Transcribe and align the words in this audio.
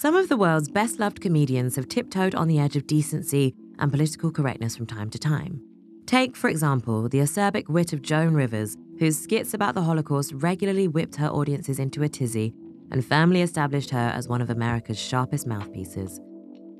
Some 0.00 0.16
of 0.16 0.30
the 0.30 0.36
world's 0.38 0.70
best 0.70 0.98
loved 0.98 1.20
comedians 1.20 1.76
have 1.76 1.86
tiptoed 1.86 2.34
on 2.34 2.48
the 2.48 2.58
edge 2.58 2.74
of 2.74 2.86
decency 2.86 3.54
and 3.78 3.90
political 3.90 4.30
correctness 4.30 4.74
from 4.74 4.86
time 4.86 5.10
to 5.10 5.18
time. 5.18 5.60
Take, 6.06 6.36
for 6.36 6.48
example, 6.48 7.06
the 7.06 7.18
acerbic 7.18 7.68
wit 7.68 7.92
of 7.92 8.00
Joan 8.00 8.32
Rivers, 8.32 8.78
whose 8.98 9.18
skits 9.18 9.52
about 9.52 9.74
the 9.74 9.82
Holocaust 9.82 10.32
regularly 10.36 10.88
whipped 10.88 11.16
her 11.16 11.28
audiences 11.28 11.78
into 11.78 12.02
a 12.02 12.08
tizzy 12.08 12.54
and 12.90 13.04
firmly 13.04 13.42
established 13.42 13.90
her 13.90 14.10
as 14.14 14.26
one 14.26 14.40
of 14.40 14.48
America's 14.48 14.98
sharpest 14.98 15.46
mouthpieces. 15.46 16.18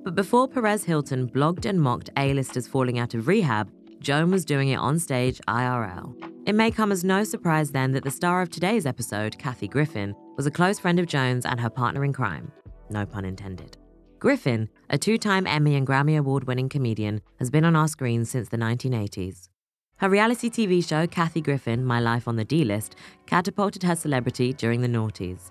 But 0.03 0.15
before 0.15 0.49
Perez 0.49 0.85
Hilton 0.85 1.29
blogged 1.29 1.67
and 1.67 1.79
mocked 1.79 2.09
A-listers 2.17 2.67
falling 2.67 2.99
out 2.99 3.13
of 3.13 3.29
rehab, 3.29 3.71
Joan 3.99 4.31
was 4.31 4.47
doing 4.47 4.71
it 4.71 4.77
on 4.77 4.99
stage 4.99 5.43
IRL. 5.47 6.15
It 6.47 6.55
may 6.55 6.71
come 6.71 6.91
as 6.91 7.05
no 7.05 7.25
surprise 7.25 7.73
then 7.73 7.93
that 7.93 8.05
the 8.05 8.11
star 8.11 8.41
of 8.41 8.49
today's 8.49 8.87
episode, 8.87 9.37
Kathy 9.37 9.69
Griffin, 9.69 10.15
was 10.39 10.47
a 10.47 10.51
close 10.51 10.79
friend 10.79 10.99
of 10.99 11.05
Joan's 11.05 11.45
and 11.45 11.61
her 11.61 11.69
partner 11.69 12.03
in 12.03 12.15
crime. 12.15 12.51
No 12.91 13.07
pun 13.07 13.25
intended. 13.25 13.77
Griffin, 14.19 14.69
a 14.91 14.99
two 14.99 15.17
time 15.17 15.47
Emmy 15.47 15.77
and 15.77 15.87
Grammy 15.87 16.19
Award 16.19 16.45
winning 16.45 16.69
comedian, 16.69 17.23
has 17.39 17.51
been 17.51 17.65
on 17.65 17.77
our 17.77 17.89
screens 17.89 18.29
since 18.31 18.49
the 18.49 18.59
1980s. 18.59 19.49
Her 19.97 20.09
reality 20.09 20.51
TV 20.51 20.87
show, 20.87 21.07
Kathy 21.07 21.41
Griffin 21.41 21.85
My 21.85 22.01
Life 22.01 22.27
on 22.27 22.37
the 22.37 22.45
D 22.45 22.65
List, 22.65 22.97
catapulted 23.27 23.83
her 23.83 23.97
celebrity 23.97 24.53
during 24.53 24.81
the 24.81 24.89
noughties. 24.89 25.51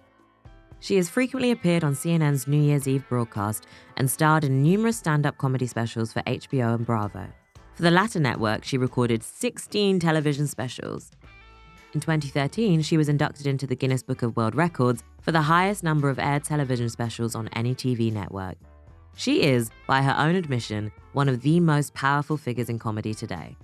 She 0.82 0.96
has 0.96 1.10
frequently 1.10 1.52
appeared 1.52 1.84
on 1.84 1.94
CNN's 1.94 2.48
New 2.48 2.62
Year's 2.62 2.88
Eve 2.88 3.08
broadcast 3.10 3.66
and 3.98 4.10
starred 4.10 4.44
in 4.44 4.62
numerous 4.62 4.98
stand 4.98 5.26
up 5.26 5.38
comedy 5.38 5.68
specials 5.68 6.14
for 6.14 6.22
HBO 6.24 6.76
and 6.76 6.86
Bravo. 6.86 7.28
For 7.74 7.84
the 7.84 7.92
latter 7.92 8.20
network, 8.20 8.64
she 8.64 8.78
recorded 8.78 9.24
16 9.24 10.00
television 10.00 10.48
specials. 10.48 11.12
In 11.92 12.00
2013, 12.00 12.84
she 12.84 12.98
was 12.98 13.10
inducted 13.10 13.48
into 13.48 13.66
the 13.66 13.76
Guinness 13.76 14.04
Book 14.04 14.22
of 14.22 14.36
World 14.38 14.54
Records 14.54 15.04
for 15.22 15.32
the 15.32 15.42
highest 15.42 15.84
number 15.84 16.08
of 16.08 16.20
aired 16.20 16.44
television 16.44 16.88
specials 16.88 17.34
on 17.34 17.48
any 17.54 17.74
TV 17.74 18.14
network. 18.14 18.58
She 19.16 19.42
is, 19.42 19.72
by 19.88 20.04
her 20.04 20.16
own 20.16 20.36
admission, 20.36 20.92
one 21.14 21.28
of 21.28 21.42
the 21.42 21.60
most 21.60 21.96
powerful 21.96 22.38
figures 22.38 22.70
in 22.70 22.78
comedy 22.78 23.16
today. 23.16 23.58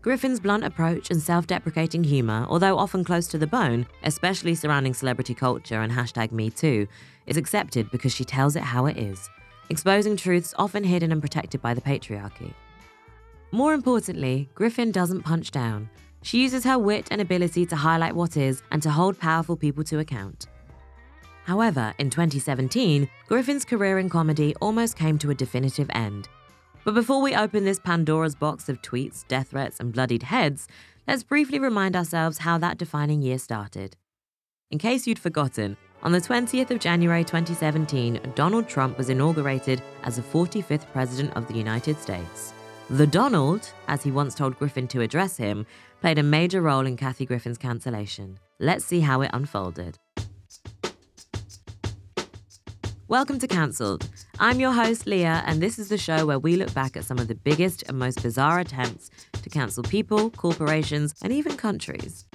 Griffin's 0.00 0.38
blunt 0.38 0.62
approach 0.62 1.10
and 1.10 1.20
self 1.20 1.48
deprecating 1.48 2.04
humour, 2.04 2.46
although 2.48 2.78
often 2.78 3.02
close 3.02 3.26
to 3.26 3.38
the 3.38 3.48
bone, 3.48 3.84
especially 4.04 4.54
surrounding 4.54 4.94
celebrity 4.94 5.34
culture 5.34 5.80
and 5.80 5.92
hashtag 5.92 6.30
MeToo, 6.30 6.86
is 7.26 7.36
accepted 7.36 7.90
because 7.90 8.14
she 8.14 8.24
tells 8.24 8.54
it 8.54 8.62
how 8.62 8.86
it 8.86 8.96
is, 8.96 9.28
exposing 9.70 10.16
truths 10.16 10.54
often 10.56 10.84
hidden 10.84 11.10
and 11.10 11.20
protected 11.20 11.60
by 11.60 11.74
the 11.74 11.80
patriarchy. 11.80 12.54
More 13.50 13.74
importantly, 13.74 14.48
Griffin 14.54 14.92
doesn't 14.92 15.22
punch 15.22 15.50
down. 15.50 15.90
She 16.22 16.42
uses 16.42 16.64
her 16.64 16.78
wit 16.78 17.08
and 17.10 17.20
ability 17.20 17.66
to 17.66 17.76
highlight 17.76 18.14
what 18.14 18.36
is 18.36 18.62
and 18.70 18.82
to 18.82 18.90
hold 18.90 19.18
powerful 19.18 19.56
people 19.56 19.84
to 19.84 19.98
account. 19.98 20.46
However, 21.44 21.94
in 21.98 22.10
2017, 22.10 23.08
Griffin's 23.28 23.64
career 23.64 23.98
in 23.98 24.08
comedy 24.08 24.54
almost 24.60 24.96
came 24.96 25.18
to 25.18 25.30
a 25.30 25.34
definitive 25.34 25.88
end 25.94 26.28
but 26.86 26.94
before 26.94 27.20
we 27.20 27.34
open 27.34 27.64
this 27.64 27.80
Pandora's 27.80 28.36
box 28.36 28.68
of 28.68 28.80
tweets, 28.80 29.26
death 29.26 29.48
threats, 29.48 29.80
and 29.80 29.92
bloodied 29.92 30.22
heads, 30.22 30.68
let's 31.08 31.24
briefly 31.24 31.58
remind 31.58 31.96
ourselves 31.96 32.38
how 32.38 32.58
that 32.58 32.78
defining 32.78 33.22
year 33.22 33.38
started. 33.38 33.96
In 34.70 34.78
case 34.78 35.04
you'd 35.04 35.18
forgotten, 35.18 35.76
on 36.04 36.12
the 36.12 36.20
20th 36.20 36.70
of 36.70 36.78
January 36.78 37.24
2017, 37.24 38.20
Donald 38.36 38.68
Trump 38.68 38.98
was 38.98 39.10
inaugurated 39.10 39.82
as 40.04 40.14
the 40.14 40.22
45th 40.22 40.86
President 40.92 41.36
of 41.36 41.48
the 41.48 41.54
United 41.54 41.98
States. 41.98 42.52
The 42.88 43.06
Donald, 43.08 43.72
as 43.88 44.04
he 44.04 44.12
once 44.12 44.36
told 44.36 44.56
Griffin 44.56 44.86
to 44.86 45.00
address 45.00 45.36
him, 45.36 45.66
played 46.00 46.18
a 46.18 46.22
major 46.22 46.60
role 46.60 46.86
in 46.86 46.96
Kathy 46.96 47.26
Griffin's 47.26 47.58
cancellation. 47.58 48.38
Let's 48.58 48.84
see 48.84 49.00
how 49.00 49.22
it 49.22 49.30
unfolded. 49.32 49.98
Welcome 53.08 53.38
to 53.38 53.46
Cancelled. 53.46 54.08
I'm 54.38 54.58
your 54.58 54.72
host, 54.72 55.06
Leah, 55.06 55.42
and 55.46 55.62
this 55.62 55.78
is 55.78 55.88
the 55.88 55.96
show 55.96 56.26
where 56.26 56.38
we 56.38 56.56
look 56.56 56.74
back 56.74 56.96
at 56.96 57.04
some 57.04 57.18
of 57.18 57.28
the 57.28 57.34
biggest 57.34 57.84
and 57.88 57.98
most 57.98 58.22
bizarre 58.22 58.58
attempts 58.58 59.10
to 59.32 59.48
cancel 59.48 59.84
people, 59.84 60.30
corporations, 60.30 61.14
and 61.22 61.32
even 61.32 61.56
countries. 61.56 62.26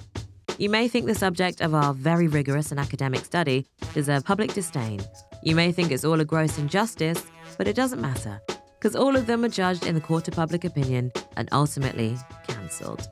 You 0.58 0.70
may 0.70 0.88
think 0.88 1.06
the 1.06 1.14
subject 1.14 1.60
of 1.60 1.74
our 1.74 1.92
very 1.92 2.26
rigorous 2.26 2.70
and 2.70 2.80
academic 2.80 3.24
study 3.24 3.66
deserve 3.94 4.24
public 4.24 4.54
disdain. 4.54 5.00
You 5.42 5.54
may 5.54 5.72
think 5.72 5.92
it's 5.92 6.04
all 6.04 6.20
a 6.20 6.24
gross 6.24 6.58
injustice, 6.58 7.22
but 7.58 7.68
it 7.68 7.76
doesn't 7.76 8.00
matter, 8.00 8.40
because 8.78 8.96
all 8.96 9.14
of 9.14 9.26
them 9.26 9.44
are 9.44 9.48
judged 9.48 9.86
in 9.86 9.94
the 9.94 10.00
court 10.00 10.26
of 10.26 10.34
public 10.34 10.64
opinion 10.64 11.12
and 11.36 11.48
ultimately 11.52 12.16
cancelled. 12.46 13.06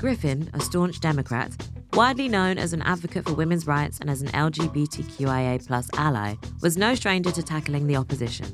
Griffin, 0.00 0.48
a 0.54 0.60
staunch 0.60 0.98
Democrat, 1.00 1.52
widely 1.92 2.26
known 2.26 2.56
as 2.56 2.72
an 2.72 2.80
advocate 2.82 3.26
for 3.26 3.34
women's 3.34 3.66
rights 3.66 3.98
and 4.00 4.08
as 4.08 4.22
an 4.22 4.28
LGBTQIA 4.28 5.90
ally, 5.98 6.36
was 6.62 6.78
no 6.78 6.94
stranger 6.94 7.30
to 7.30 7.42
tackling 7.42 7.86
the 7.86 7.96
opposition. 7.96 8.46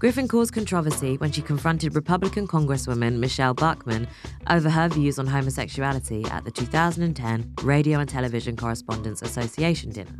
Griffin 0.00 0.26
caused 0.26 0.52
controversy 0.52 1.16
when 1.18 1.30
she 1.30 1.40
confronted 1.40 1.94
Republican 1.94 2.48
Congresswoman 2.48 3.18
Michelle 3.18 3.54
Bachmann 3.54 4.08
over 4.50 4.68
her 4.68 4.88
views 4.88 5.20
on 5.20 5.28
homosexuality 5.28 6.24
at 6.32 6.44
the 6.44 6.50
2010 6.50 7.54
Radio 7.62 8.00
and 8.00 8.08
Television 8.08 8.56
Correspondents 8.56 9.22
Association 9.22 9.90
dinner. 9.90 10.18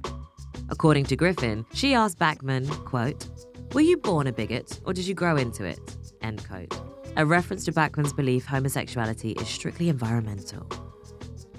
According 0.68 1.06
to 1.06 1.16
Griffin, 1.16 1.66
she 1.74 1.92
asked 1.92 2.20
Bachmann, 2.20 2.68
quote, 2.84 3.26
Were 3.72 3.80
you 3.80 3.96
born 3.96 4.28
a 4.28 4.32
bigot 4.32 4.78
or 4.86 4.92
did 4.92 5.08
you 5.08 5.14
grow 5.14 5.36
into 5.36 5.64
it? 5.64 5.80
End 6.22 6.46
quote 6.46 6.97
a 7.16 7.26
reference 7.26 7.64
to 7.64 7.72
Bachmann's 7.72 8.12
belief 8.12 8.46
homosexuality 8.46 9.32
is 9.32 9.48
strictly 9.48 9.88
environmental. 9.88 10.66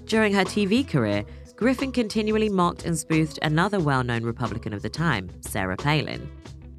During 0.05 0.33
her 0.33 0.43
TV 0.43 0.87
career, 0.87 1.23
Griffin 1.55 1.91
continually 1.91 2.49
mocked 2.49 2.85
and 2.85 2.97
spoofed 2.97 3.37
another 3.41 3.79
well 3.79 4.03
known 4.03 4.23
Republican 4.23 4.73
of 4.73 4.81
the 4.81 4.89
time, 4.89 5.29
Sarah 5.41 5.77
Palin. 5.77 6.31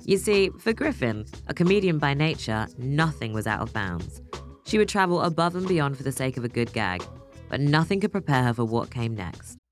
You 0.04 0.16
see, 0.16 0.50
for 0.58 0.72
Griffin, 0.72 1.26
a 1.47 1.54
comedian 1.54 1.98
by 1.98 2.14
nature, 2.14 2.66
nothing 2.78 3.32
was 3.32 3.47
out 3.47 3.60
of 3.60 3.72
bounds. 3.72 4.22
She 4.64 4.78
would 4.78 4.88
travel 4.88 5.20
above 5.20 5.54
and 5.54 5.69
beyond 5.69 5.97
for 5.97 6.02
the 6.02 6.12
sake 6.12 6.37
of 6.37 6.44
a 6.44 6.48
good 6.48 6.72
gag, 6.72 7.04
but 7.48 7.60
nothing 7.60 8.00
could 8.00 8.12
prepare 8.12 8.42
her 8.44 8.54
for 8.54 8.64
what 8.64 8.91
came 8.91 9.14
next. 9.14 9.59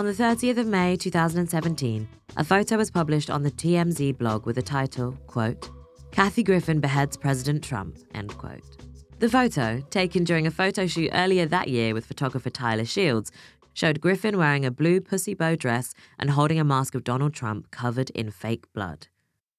On 0.00 0.06
the 0.06 0.12
30th 0.14 0.56
of 0.56 0.66
May 0.66 0.96
2017, 0.96 2.08
a 2.38 2.42
photo 2.42 2.78
was 2.78 2.90
published 2.90 3.28
on 3.28 3.42
the 3.42 3.50
TMZ 3.50 4.16
blog 4.16 4.46
with 4.46 4.56
the 4.56 4.62
title, 4.62 5.12
quote, 5.26 5.68
Kathy 6.10 6.42
Griffin 6.42 6.80
beheads 6.80 7.18
President 7.18 7.62
Trump, 7.62 7.98
end 8.14 8.34
quote. 8.38 8.64
The 9.18 9.28
photo, 9.28 9.82
taken 9.90 10.24
during 10.24 10.46
a 10.46 10.50
photo 10.50 10.86
shoot 10.86 11.10
earlier 11.12 11.44
that 11.44 11.68
year 11.68 11.92
with 11.92 12.06
photographer 12.06 12.48
Tyler 12.48 12.86
Shields, 12.86 13.30
showed 13.74 14.00
Griffin 14.00 14.38
wearing 14.38 14.64
a 14.64 14.70
blue 14.70 15.02
pussy 15.02 15.34
bow 15.34 15.54
dress 15.54 15.92
and 16.18 16.30
holding 16.30 16.58
a 16.58 16.64
mask 16.64 16.94
of 16.94 17.04
Donald 17.04 17.34
Trump 17.34 17.70
covered 17.70 18.08
in 18.14 18.30
fake 18.30 18.72
blood. 18.72 19.08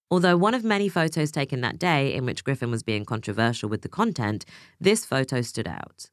Although 0.09 0.37
one 0.37 0.55
of 0.55 0.63
many 0.63 0.89
photos 0.89 1.29
taken 1.29 1.61
that 1.61 1.77
day 1.77 2.15
in 2.15 2.25
which 2.25 2.43
Griffin 2.43 2.71
was 2.71 2.81
being 2.81 3.05
controversial 3.05 3.69
with 3.69 3.83
the 3.83 3.89
content, 3.89 4.45
this 4.79 5.05
photo 5.05 5.41
stood 5.41 5.67
out. 5.67 6.09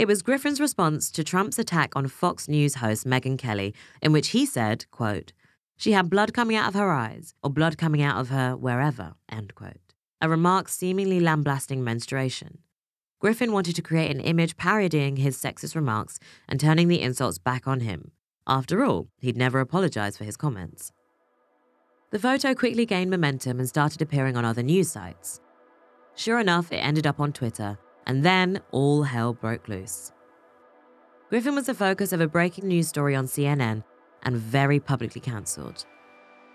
It 0.00 0.08
was 0.08 0.22
Griffin's 0.22 0.62
response 0.62 1.10
to 1.10 1.22
Trump's 1.22 1.58
attack 1.58 1.94
on 1.94 2.08
Fox 2.08 2.48
News 2.48 2.76
host 2.76 3.06
Megyn 3.06 3.36
Kelly, 3.36 3.74
in 4.00 4.12
which 4.12 4.28
he 4.28 4.46
said, 4.46 4.86
quote, 4.90 5.34
she 5.76 5.92
had 5.92 6.08
blood 6.08 6.32
coming 6.32 6.56
out 6.56 6.68
of 6.68 6.74
her 6.74 6.90
eyes, 6.90 7.34
or 7.42 7.50
blood 7.50 7.76
coming 7.76 8.00
out 8.00 8.18
of 8.18 8.30
her 8.30 8.56
wherever, 8.56 9.12
end 9.30 9.54
quote. 9.54 9.92
A 10.22 10.26
remark 10.30 10.70
seemingly 10.70 11.20
lambasting 11.20 11.84
menstruation. 11.84 12.60
Griffin 13.18 13.52
wanted 13.52 13.76
to 13.76 13.82
create 13.82 14.10
an 14.10 14.22
image 14.22 14.56
parodying 14.56 15.16
his 15.16 15.36
sexist 15.36 15.74
remarks 15.74 16.18
and 16.48 16.58
turning 16.58 16.88
the 16.88 17.02
insults 17.02 17.36
back 17.36 17.68
on 17.68 17.80
him. 17.80 18.12
After 18.46 18.82
all, 18.82 19.08
he'd 19.18 19.36
never 19.36 19.60
apologized 19.60 20.16
for 20.16 20.24
his 20.24 20.38
comments. 20.38 20.92
The 22.10 22.18
photo 22.18 22.54
quickly 22.54 22.86
gained 22.86 23.10
momentum 23.10 23.58
and 23.58 23.68
started 23.68 24.00
appearing 24.00 24.38
on 24.38 24.46
other 24.46 24.62
news 24.62 24.90
sites. 24.90 25.42
Sure 26.14 26.40
enough, 26.40 26.72
it 26.72 26.76
ended 26.76 27.06
up 27.06 27.20
on 27.20 27.34
Twitter, 27.34 27.78
and 28.10 28.24
then 28.24 28.60
all 28.72 29.04
hell 29.04 29.32
broke 29.32 29.68
loose. 29.68 30.10
Griffin 31.28 31.54
was 31.54 31.66
the 31.66 31.74
focus 31.74 32.12
of 32.12 32.20
a 32.20 32.26
breaking 32.26 32.66
news 32.66 32.88
story 32.88 33.14
on 33.14 33.26
CNN, 33.26 33.84
and 34.24 34.36
very 34.36 34.80
publicly 34.80 35.20
cancelled. 35.20 35.84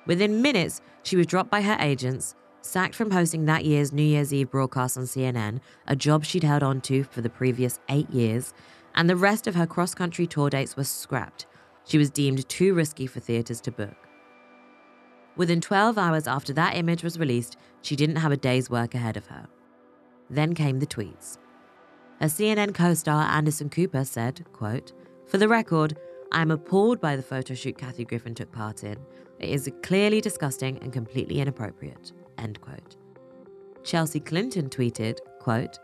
Within 0.05 0.41
minutes, 0.41 0.81
she 1.03 1.15
was 1.15 1.25
dropped 1.25 1.49
by 1.49 1.61
her 1.61 1.77
agents, 1.79 2.35
sacked 2.61 2.93
from 2.93 3.09
hosting 3.09 3.45
that 3.45 3.63
year's 3.63 3.93
New 3.93 4.03
Year's 4.03 4.33
Eve 4.33 4.51
broadcast 4.51 4.97
on 4.97 5.05
CNN, 5.05 5.61
a 5.87 5.95
job 5.95 6.25
she'd 6.25 6.43
held 6.43 6.61
on 6.61 6.81
to 6.81 7.05
for 7.05 7.21
the 7.21 7.29
previous 7.29 7.79
eight 7.87 8.09
years, 8.09 8.53
and 8.93 9.09
the 9.09 9.15
rest 9.15 9.47
of 9.47 9.55
her 9.55 9.65
cross 9.65 9.95
country 9.95 10.27
tour 10.27 10.49
dates 10.49 10.75
were 10.75 10.83
scrapped. 10.83 11.45
She 11.85 11.97
was 11.97 12.09
deemed 12.09 12.49
too 12.49 12.73
risky 12.73 13.07
for 13.07 13.21
theatres 13.21 13.61
to 13.61 13.71
book. 13.71 14.09
Within 15.37 15.61
12 15.61 15.97
hours 15.97 16.27
after 16.27 16.51
that 16.51 16.75
image 16.75 17.01
was 17.01 17.17
released, 17.17 17.55
she 17.81 17.95
didn't 17.95 18.17
have 18.17 18.33
a 18.33 18.37
day's 18.37 18.69
work 18.69 18.93
ahead 18.93 19.15
of 19.15 19.27
her. 19.27 19.47
Then 20.29 20.53
came 20.53 20.79
the 20.79 20.87
tweets. 20.87 21.37
Her 22.19 22.27
CNN 22.27 22.73
co-star 22.73 23.29
Anderson 23.29 23.69
Cooper 23.69 24.05
said, 24.05 24.45
quote, 24.53 24.93
For 25.25 25.37
the 25.37 25.47
record, 25.47 25.97
I 26.31 26.41
am 26.41 26.51
appalled 26.51 27.01
by 27.01 27.15
the 27.15 27.23
photo 27.23 27.53
shoot 27.53 27.77
Kathy 27.77 28.05
Griffin 28.05 28.33
took 28.33 28.51
part 28.51 28.83
in. 28.83 28.97
It 29.39 29.49
is 29.49 29.69
clearly 29.83 30.21
disgusting 30.21 30.77
and 30.79 30.93
completely 30.93 31.39
inappropriate. 31.39 32.13
End 32.37 32.59
quote. 32.61 32.95
Chelsea 33.83 34.19
Clinton 34.19 34.69
tweeted, 34.69 35.19
quote, 35.39 35.77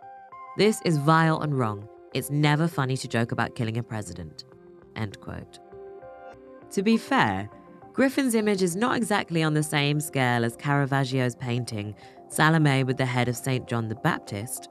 This 0.57 0.81
is 0.86 0.98
vile 0.98 1.42
and 1.42 1.57
wrong. 1.57 1.88
It's 2.13 2.31
never 2.31 2.68
funny 2.68 2.98
to 2.98 3.07
joke 3.07 3.31
about 3.31 3.56
killing 3.56 3.78
a 3.78 3.83
president. 3.83 4.45
End 4.95 5.19
quote. 5.19 5.60
To 6.72 6.81
be 6.81 6.98
fair, 6.98 7.50
Griffin's 7.94 8.36
image 8.36 8.62
is 8.62 8.75
not 8.75 8.95
exactly 8.95 9.44
on 9.44 9.54
the 9.54 9.63
same 9.63 10.00
scale 10.00 10.45
as 10.45 10.56
Caravaggio's 10.56 11.36
painting, 11.36 11.94
Salome 12.30 12.86
with 12.86 12.95
the 12.95 13.06
head 13.06 13.28
of 13.28 13.36
St. 13.36 13.68
John 13.68 13.89
the 13.89 13.95
Baptist. 13.95 14.69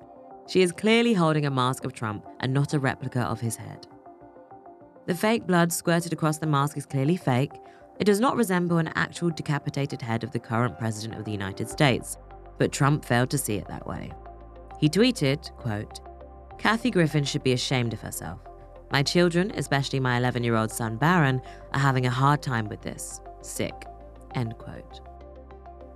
She 0.50 0.62
is 0.62 0.72
clearly 0.72 1.14
holding 1.14 1.46
a 1.46 1.50
mask 1.50 1.84
of 1.84 1.92
Trump 1.92 2.26
and 2.40 2.52
not 2.52 2.74
a 2.74 2.80
replica 2.80 3.20
of 3.20 3.40
his 3.40 3.54
head. 3.54 3.86
The 5.06 5.14
fake 5.14 5.46
blood 5.46 5.72
squirted 5.72 6.12
across 6.12 6.38
the 6.38 6.48
mask 6.48 6.76
is 6.76 6.84
clearly 6.84 7.16
fake. 7.16 7.52
It 8.00 8.04
does 8.04 8.18
not 8.18 8.36
resemble 8.36 8.78
an 8.78 8.90
actual 8.96 9.30
decapitated 9.30 10.02
head 10.02 10.24
of 10.24 10.32
the 10.32 10.40
current 10.40 10.76
president 10.76 11.20
of 11.20 11.24
the 11.24 11.30
United 11.30 11.70
States, 11.70 12.16
but 12.58 12.72
Trump 12.72 13.04
failed 13.04 13.30
to 13.30 13.38
see 13.38 13.58
it 13.58 13.68
that 13.68 13.86
way. 13.86 14.10
He 14.80 14.88
tweeted, 14.88 15.52
quote, 15.52 16.00
Kathy 16.58 16.90
Griffin 16.90 17.22
should 17.22 17.44
be 17.44 17.52
ashamed 17.52 17.92
of 17.92 18.00
herself. 18.00 18.40
My 18.90 19.04
children, 19.04 19.52
especially 19.54 20.00
my 20.00 20.16
11 20.16 20.42
year 20.42 20.56
old 20.56 20.72
son 20.72 20.96
Barron, 20.96 21.40
are 21.74 21.80
having 21.80 22.06
a 22.06 22.10
hard 22.10 22.42
time 22.42 22.66
with 22.66 22.82
this. 22.82 23.20
Sick. 23.40 23.84
End 24.34 24.58
quote. 24.58 25.00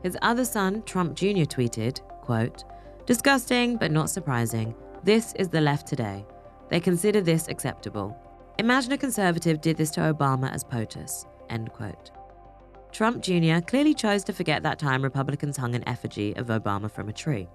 His 0.04 0.16
other 0.22 0.44
son, 0.44 0.84
Trump 0.84 1.16
Jr., 1.16 1.42
tweeted, 1.42 2.02
quote, 2.20 2.62
Disgusting, 3.06 3.76
but 3.76 3.92
not 3.92 4.08
surprising. 4.08 4.74
This 5.02 5.34
is 5.34 5.48
the 5.50 5.60
left 5.60 5.86
today. 5.86 6.24
They 6.70 6.80
consider 6.80 7.20
this 7.20 7.48
acceptable. 7.48 8.16
Imagine 8.58 8.92
a 8.92 8.98
conservative 8.98 9.60
did 9.60 9.76
this 9.76 9.90
to 9.90 10.00
Obama 10.00 10.50
as 10.50 10.64
POTUS. 10.64 11.26
End 11.50 11.70
quote. 11.72 12.12
Trump 12.92 13.22
Jr. 13.22 13.60
clearly 13.60 13.92
chose 13.92 14.24
to 14.24 14.32
forget 14.32 14.62
that 14.62 14.78
time 14.78 15.02
Republicans 15.02 15.58
hung 15.58 15.74
an 15.74 15.86
effigy 15.86 16.34
of 16.36 16.46
Obama 16.46 16.90
from 16.90 17.10
a 17.10 17.12
tree. 17.12 17.46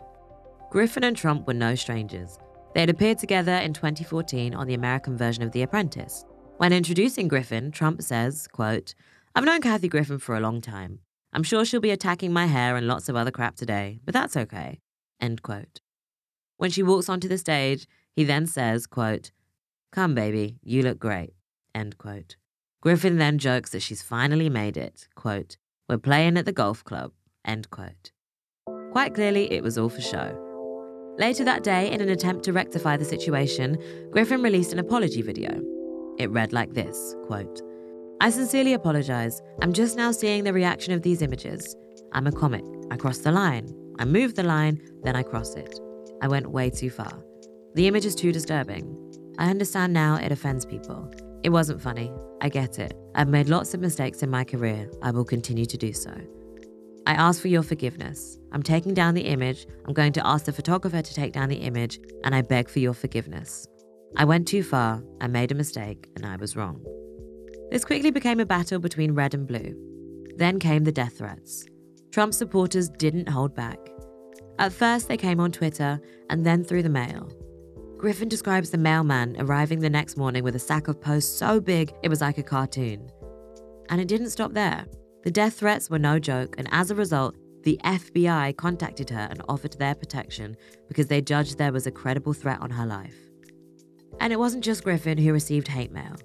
Griffin 0.69 1.03
and 1.03 1.17
Trump 1.17 1.47
were 1.47 1.53
no 1.55 1.73
strangers. 1.73 2.37
They 2.75 2.81
had 2.81 2.91
appeared 2.91 3.17
together 3.17 3.55
in 3.55 3.73
2014 3.73 4.53
on 4.53 4.67
the 4.67 4.75
American 4.75 5.17
version 5.17 5.41
of 5.41 5.51
The 5.51 5.63
Apprentice. 5.63 6.25
When 6.57 6.73
introducing 6.73 7.27
Griffin, 7.27 7.71
Trump 7.71 8.03
says, 8.03 8.47
quote, 8.47 8.93
I've 9.33 9.45
known 9.45 9.61
Kathy 9.61 9.87
Griffin 9.87 10.19
for 10.19 10.35
a 10.35 10.41
long 10.41 10.61
time. 10.61 10.99
I'm 11.33 11.41
sure 11.41 11.65
she'll 11.65 11.79
be 11.79 11.89
attacking 11.89 12.31
my 12.31 12.45
hair 12.45 12.75
and 12.75 12.85
lots 12.85 13.09
of 13.09 13.15
other 13.15 13.31
crap 13.31 13.55
today, 13.55 13.99
but 14.05 14.13
that's 14.13 14.37
okay. 14.37 14.79
End 15.21 15.41
quote. 15.41 15.81
When 16.57 16.71
she 16.71 16.83
walks 16.83 17.09
onto 17.09 17.27
the 17.27 17.37
stage, 17.37 17.87
he 18.15 18.23
then 18.23 18.47
says, 18.47 18.87
quote, 18.87 19.31
Come, 19.91 20.13
baby, 20.13 20.57
you 20.61 20.81
look 20.81 20.99
great. 20.99 21.33
End 21.73 21.97
quote. 21.97 22.35
Griffin 22.81 23.17
then 23.17 23.37
jokes 23.37 23.71
that 23.71 23.81
she's 23.81 24.01
finally 24.01 24.49
made 24.49 24.77
it. 24.77 25.07
Quote, 25.15 25.57
We're 25.87 25.97
playing 25.97 26.37
at 26.37 26.45
the 26.45 26.51
golf 26.51 26.83
club. 26.83 27.11
End 27.45 27.69
quote. 27.69 28.11
Quite 28.91 29.13
clearly, 29.13 29.51
it 29.51 29.63
was 29.63 29.77
all 29.77 29.89
for 29.89 30.01
show. 30.01 30.45
Later 31.17 31.43
that 31.43 31.63
day, 31.63 31.91
in 31.91 32.01
an 32.01 32.09
attempt 32.09 32.45
to 32.45 32.53
rectify 32.53 32.97
the 32.97 33.05
situation, 33.05 33.77
Griffin 34.11 34.41
released 34.41 34.73
an 34.73 34.79
apology 34.79 35.21
video. 35.21 35.61
It 36.17 36.29
read 36.31 36.53
like 36.53 36.73
this 36.73 37.15
quote, 37.25 37.61
I 38.21 38.29
sincerely 38.31 38.73
apologize. 38.73 39.41
I'm 39.61 39.71
just 39.71 39.95
now 39.95 40.11
seeing 40.11 40.43
the 40.43 40.51
reaction 40.51 40.91
of 40.91 41.03
these 41.03 41.21
images. 41.21 41.75
I'm 42.11 42.27
a 42.27 42.33
comic. 42.33 42.65
I 42.91 42.97
crossed 42.97 43.23
the 43.23 43.31
line. 43.31 43.73
I 43.99 44.05
moved 44.05 44.37
the 44.37 44.43
line, 44.43 44.81
then 45.03 45.17
I 45.17 45.23
cross 45.23 45.55
it. 45.55 45.77
I 46.21 46.29
went 46.29 46.49
way 46.49 46.69
too 46.69 46.89
far. 46.89 47.21
The 47.75 47.85
image 47.85 48.05
is 48.05 48.15
too 48.15 48.31
disturbing. 48.31 48.95
I 49.37 49.49
understand 49.49 49.91
now 49.91 50.15
it 50.15 50.31
offends 50.31 50.65
people. 50.65 51.11
It 51.43 51.49
wasn't 51.49 51.81
funny. 51.81 52.13
I 52.39 52.47
get 52.47 52.79
it. 52.79 52.93
I've 53.13 53.27
made 53.27 53.49
lots 53.49 53.73
of 53.73 53.81
mistakes 53.81 54.23
in 54.23 54.29
my 54.29 54.45
career. 54.45 54.89
I 55.01 55.11
will 55.11 55.25
continue 55.25 55.65
to 55.65 55.77
do 55.77 55.91
so. 55.91 56.13
I 57.07 57.13
ask 57.13 57.41
for 57.41 57.49
your 57.49 57.61
forgiveness. 57.61 58.37
I'm 58.53 58.63
taking 58.63 58.93
down 58.93 59.15
the 59.15 59.21
image. 59.21 59.67
I'm 59.85 59.93
going 59.93 60.13
to 60.13 60.25
ask 60.25 60.45
the 60.45 60.53
photographer 60.53 61.01
to 61.01 61.13
take 61.13 61.33
down 61.33 61.49
the 61.49 61.57
image, 61.57 61.99
and 62.23 62.33
I 62.33 62.41
beg 62.41 62.69
for 62.69 62.79
your 62.79 62.93
forgiveness. 62.93 63.67
I 64.15 64.23
went 64.23 64.47
too 64.47 64.63
far, 64.63 65.03
I 65.19 65.27
made 65.27 65.51
a 65.51 65.55
mistake, 65.55 66.09
and 66.15 66.25
I 66.25 66.37
was 66.37 66.55
wrong. 66.55 66.81
This 67.69 67.83
quickly 67.83 68.11
became 68.11 68.39
a 68.39 68.45
battle 68.45 68.79
between 68.79 69.13
red 69.13 69.33
and 69.33 69.45
blue. 69.45 69.75
Then 70.37 70.57
came 70.57 70.85
the 70.85 70.91
death 70.93 71.17
threats. 71.17 71.65
Trump 72.11 72.33
supporters 72.33 72.89
didn't 72.89 73.29
hold 73.29 73.55
back. 73.55 73.79
At 74.57 74.73
first, 74.73 75.07
they 75.07 75.17
came 75.17 75.39
on 75.39 75.51
Twitter 75.51 76.01
and 76.29 76.45
then 76.45 76.63
through 76.63 76.83
the 76.83 76.89
mail. 76.89 77.31
Griffin 77.97 78.29
describes 78.29 78.69
the 78.69 78.77
mailman 78.77 79.35
arriving 79.39 79.79
the 79.79 79.89
next 79.89 80.17
morning 80.17 80.43
with 80.43 80.55
a 80.55 80.59
sack 80.59 80.87
of 80.87 81.01
posts 81.01 81.37
so 81.37 81.59
big 81.59 81.93
it 82.01 82.09
was 82.09 82.21
like 82.21 82.37
a 82.37 82.43
cartoon. 82.43 83.09
And 83.89 83.99
it 83.99 84.07
didn't 84.07 84.29
stop 84.29 84.53
there. 84.53 84.85
The 85.23 85.31
death 85.31 85.55
threats 85.55 85.89
were 85.89 85.99
no 85.99 86.17
joke, 86.17 86.55
and 86.57 86.67
as 86.71 86.91
a 86.91 86.95
result, 86.95 87.35
the 87.63 87.79
FBI 87.83 88.55
contacted 88.55 89.09
her 89.09 89.27
and 89.29 89.41
offered 89.49 89.73
their 89.73 89.95
protection 89.95 90.55
because 90.87 91.07
they 91.07 91.21
judged 91.21 91.57
there 91.57 91.73
was 91.73 91.87
a 91.87 91.91
credible 91.91 92.33
threat 92.33 92.61
on 92.61 92.71
her 92.71 92.85
life. 92.85 93.15
And 94.19 94.31
it 94.31 94.39
wasn't 94.39 94.63
just 94.63 94.83
Griffin 94.83 95.17
who 95.17 95.33
received 95.33 95.67
hate 95.67 95.91
mail. 95.91 96.15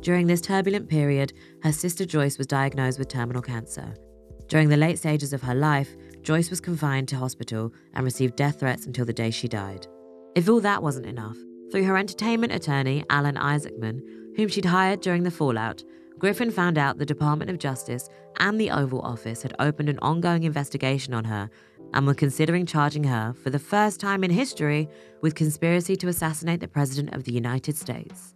During 0.00 0.26
this 0.26 0.40
turbulent 0.40 0.88
period, 0.88 1.32
her 1.62 1.72
sister 1.72 2.06
Joyce 2.06 2.38
was 2.38 2.46
diagnosed 2.46 2.98
with 2.98 3.08
terminal 3.08 3.42
cancer. 3.42 3.94
During 4.50 4.68
the 4.68 4.76
late 4.76 4.98
stages 4.98 5.32
of 5.32 5.42
her 5.42 5.54
life, 5.54 5.96
Joyce 6.22 6.50
was 6.50 6.60
confined 6.60 7.06
to 7.08 7.16
hospital 7.16 7.72
and 7.94 8.04
received 8.04 8.34
death 8.34 8.58
threats 8.58 8.84
until 8.84 9.04
the 9.04 9.12
day 9.12 9.30
she 9.30 9.46
died. 9.46 9.86
If 10.34 10.48
all 10.48 10.58
that 10.62 10.82
wasn't 10.82 11.06
enough, 11.06 11.36
through 11.70 11.84
her 11.84 11.96
entertainment 11.96 12.52
attorney, 12.52 13.04
Alan 13.10 13.36
Isaacman, 13.36 14.00
whom 14.36 14.48
she'd 14.48 14.64
hired 14.64 15.02
during 15.02 15.22
the 15.22 15.30
fallout, 15.30 15.84
Griffin 16.18 16.50
found 16.50 16.78
out 16.78 16.98
the 16.98 17.06
Department 17.06 17.48
of 17.48 17.60
Justice 17.60 18.08
and 18.40 18.60
the 18.60 18.72
Oval 18.72 19.00
Office 19.02 19.40
had 19.42 19.54
opened 19.60 19.88
an 19.88 20.00
ongoing 20.02 20.42
investigation 20.42 21.14
on 21.14 21.26
her 21.26 21.48
and 21.94 22.04
were 22.04 22.14
considering 22.14 22.66
charging 22.66 23.04
her, 23.04 23.32
for 23.32 23.50
the 23.50 23.58
first 23.60 24.00
time 24.00 24.24
in 24.24 24.32
history, 24.32 24.88
with 25.20 25.36
conspiracy 25.36 25.94
to 25.94 26.08
assassinate 26.08 26.58
the 26.58 26.66
President 26.66 27.14
of 27.14 27.22
the 27.22 27.32
United 27.32 27.76
States. 27.76 28.34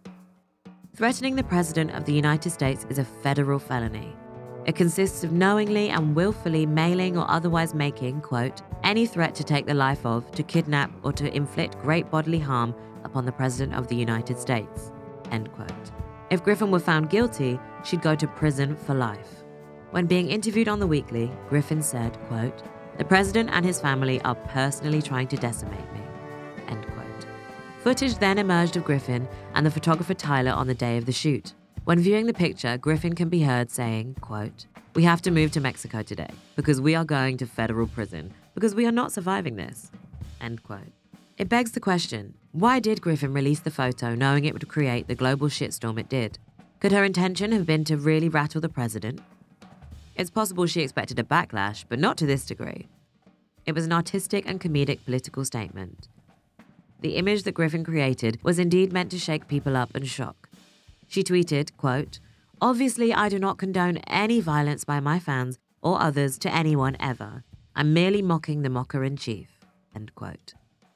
Threatening 0.95 1.35
the 1.35 1.43
President 1.43 1.91
of 1.91 2.05
the 2.05 2.13
United 2.13 2.51
States 2.51 2.85
is 2.89 2.99
a 2.99 3.05
federal 3.05 3.59
felony. 3.59 4.15
It 4.65 4.75
consists 4.75 5.23
of 5.23 5.31
knowingly 5.31 5.89
and 5.89 6.15
willfully 6.15 6.65
mailing 6.65 7.17
or 7.17 7.29
otherwise 7.29 7.75
making, 7.75 8.21
quote, 8.21 8.63
any 8.83 9.05
threat 9.05 9.35
to 9.35 9.43
take 9.43 9.67
the 9.67 9.75
life 9.75 10.03
of, 10.05 10.29
to 10.31 10.41
kidnap, 10.41 10.91
or 11.03 11.13
to 11.13 11.35
inflict 11.35 11.79
great 11.81 12.09
bodily 12.09 12.39
harm 12.39 12.73
upon 13.03 13.25
the 13.25 13.31
President 13.31 13.77
of 13.77 13.87
the 13.87 13.95
United 13.95 14.39
States, 14.39 14.91
end 15.31 15.51
quote. 15.53 15.91
If 16.31 16.43
Griffin 16.43 16.71
were 16.71 16.79
found 16.79 17.11
guilty, 17.11 17.59
she'd 17.83 18.01
go 18.01 18.15
to 18.15 18.27
prison 18.27 18.75
for 18.75 18.95
life. 18.95 19.43
When 19.91 20.07
being 20.07 20.29
interviewed 20.29 20.67
on 20.67 20.79
The 20.79 20.87
Weekly, 20.87 21.31
Griffin 21.47 21.83
said, 21.83 22.17
quote, 22.27 22.63
the 22.97 23.05
president 23.05 23.49
and 23.51 23.63
his 23.63 23.79
family 23.79 24.19
are 24.21 24.35
personally 24.35 25.01
trying 25.01 25.27
to 25.27 25.37
decimate 25.37 25.93
me, 25.93 26.01
end 26.67 26.87
quote. 26.87 27.27
Footage 27.83 28.17
then 28.17 28.39
emerged 28.39 28.77
of 28.77 28.83
Griffin 28.83 29.27
and 29.53 29.63
the 29.63 29.71
photographer 29.71 30.15
Tyler 30.15 30.51
on 30.51 30.65
the 30.65 30.73
day 30.73 30.97
of 30.97 31.05
the 31.05 31.11
shoot. 31.11 31.53
When 31.85 31.99
viewing 31.99 32.25
the 32.25 32.33
picture, 32.33 32.79
Griffin 32.79 33.13
can 33.13 33.29
be 33.29 33.43
heard 33.43 33.69
saying, 33.69 34.15
quote, 34.19 34.65
We 34.95 35.03
have 35.03 35.21
to 35.21 35.29
move 35.29 35.51
to 35.51 35.61
Mexico 35.61 36.01
today 36.01 36.31
because 36.55 36.81
we 36.81 36.95
are 36.95 37.05
going 37.05 37.37
to 37.37 37.45
federal 37.45 37.85
prison 37.85 38.33
because 38.55 38.73
we 38.73 38.87
are 38.87 38.91
not 38.91 39.11
surviving 39.11 39.55
this. 39.55 39.91
End 40.41 40.63
quote. 40.63 40.91
It 41.37 41.47
begs 41.47 41.73
the 41.73 41.79
question 41.79 42.33
why 42.53 42.79
did 42.79 43.01
Griffin 43.01 43.33
release 43.33 43.59
the 43.59 43.69
photo 43.69 44.15
knowing 44.15 44.45
it 44.45 44.53
would 44.53 44.67
create 44.67 45.07
the 45.07 45.13
global 45.13 45.47
shitstorm 45.47 45.99
it 45.99 46.09
did? 46.09 46.39
Could 46.79 46.91
her 46.91 47.03
intention 47.03 47.51
have 47.51 47.67
been 47.67 47.83
to 47.83 47.97
really 47.97 48.29
rattle 48.29 48.61
the 48.61 48.67
president? 48.67 49.21
It's 50.15 50.31
possible 50.31 50.65
she 50.65 50.81
expected 50.81 51.19
a 51.19 51.23
backlash, 51.23 51.85
but 51.87 51.99
not 51.99 52.17
to 52.17 52.25
this 52.25 52.47
degree. 52.47 52.87
It 53.67 53.75
was 53.75 53.85
an 53.85 53.93
artistic 53.93 54.47
and 54.47 54.59
comedic 54.59 55.05
political 55.05 55.45
statement. 55.45 56.07
The 57.01 57.17
image 57.17 57.43
that 57.43 57.51
Griffin 57.51 57.83
created 57.83 58.39
was 58.41 58.57
indeed 58.57 58.91
meant 58.91 59.11
to 59.11 59.19
shake 59.19 59.47
people 59.47 59.77
up 59.77 59.93
and 59.93 60.07
shock. 60.07 60.49
She 61.07 61.23
tweeted, 61.23 61.75
quote, 61.77 62.19
Obviously, 62.61 63.13
I 63.13 63.29
do 63.29 63.37
not 63.37 63.57
condone 63.57 63.97
any 64.07 64.39
violence 64.39 64.85
by 64.85 64.99
my 64.99 65.19
fans 65.19 65.59
or 65.81 66.01
others 66.01 66.37
to 66.39 66.53
anyone 66.53 66.95
ever. 66.99 67.43
I'm 67.75 67.93
merely 67.93 68.21
mocking 68.21 68.61
the 68.61 68.69
mocker 68.69 69.03
in 69.03 69.17
chief. 69.17 69.49
End 69.93 70.15
quote. 70.15 70.53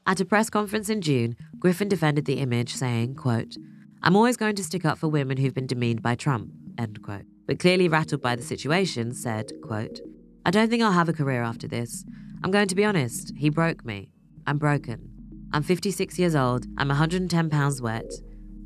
At 0.08 0.20
a 0.20 0.26
press 0.26 0.50
conference 0.50 0.90
in 0.90 1.02
June, 1.02 1.36
Griffin 1.60 1.90
defended 1.90 2.26
the 2.26 2.40
image, 2.40 2.74
saying, 2.74 3.16
quote, 3.16 3.58
I'm 4.02 4.16
always 4.16 4.38
going 4.38 4.56
to 4.56 4.64
stick 4.64 4.86
up 4.86 4.98
for 4.98 5.10
women 5.10 5.38
who've 5.38 5.54
been 5.54 5.68
demeaned 5.68 6.02
by 6.02 6.16
Trump. 6.16 6.52
end 6.78 7.02
quote. 7.02 7.26
But 7.46 7.60
clearly 7.60 7.90
rattled 7.90 8.22
by 8.22 8.36
the 8.36 8.42
situation, 8.42 9.14
said, 9.14 9.52
quote, 9.62 10.00
I 10.46 10.52
don't 10.52 10.70
think 10.70 10.82
I'll 10.82 10.94
have 10.94 11.10
a 11.10 11.14
career 11.14 11.44
after 11.44 11.68
this. 11.68 12.06
I'm 12.44 12.52
going 12.52 12.70
to 12.70 12.76
be 12.76 12.86
honest, 12.86 13.34
he 13.36 13.50
broke 13.50 13.84
me. 13.86 14.12
I'm 14.48 14.58
broken. 14.58 15.10
I'm 15.52 15.64
56 15.64 16.18
years 16.18 16.36
old, 16.36 16.66
I'm 16.78 16.88
110 16.88 17.50
pounds 17.50 17.82
wet. 17.82 18.12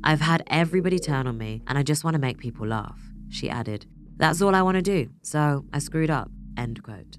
I've 0.06 0.20
had 0.20 0.44
everybody 0.48 0.98
turn 0.98 1.26
on 1.26 1.38
me, 1.38 1.62
and 1.66 1.78
I 1.78 1.82
just 1.82 2.04
want 2.04 2.12
to 2.14 2.20
make 2.20 2.36
people 2.36 2.66
laugh, 2.66 3.00
she 3.30 3.48
added. 3.48 3.86
That's 4.18 4.42
all 4.42 4.54
I 4.54 4.60
want 4.60 4.74
to 4.74 4.82
do, 4.82 5.08
so 5.22 5.64
I 5.72 5.78
screwed 5.78 6.10
up, 6.10 6.30
end 6.58 6.82
quote. 6.82 7.16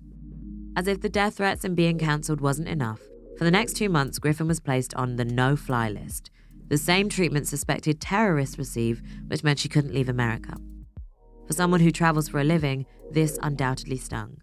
As 0.77 0.87
if 0.87 1.01
the 1.01 1.09
death 1.09 1.37
threats 1.37 1.63
and 1.63 1.75
being 1.75 1.97
cancelled 1.97 2.41
wasn't 2.41 2.67
enough, 2.67 3.01
for 3.39 3.43
the 3.43 3.49
next 3.49 3.73
two 3.73 3.89
months, 3.89 4.19
Griffin 4.19 4.47
was 4.47 4.59
placed 4.59 4.93
on 4.93 5.15
the 5.15 5.25
no 5.25 5.55
fly 5.55 5.89
list, 5.89 6.29
the 6.67 6.77
same 6.77 7.09
treatment 7.09 7.47
suspected 7.47 7.99
terrorists 7.99 8.59
receive, 8.59 9.01
which 9.27 9.43
meant 9.43 9.57
she 9.57 9.69
couldn't 9.69 9.93
leave 9.93 10.07
America. 10.07 10.55
For 11.47 11.53
someone 11.53 11.79
who 11.79 11.91
travels 11.91 12.29
for 12.29 12.39
a 12.39 12.43
living, 12.43 12.85
this 13.09 13.39
undoubtedly 13.41 13.97
stung. 13.97 14.37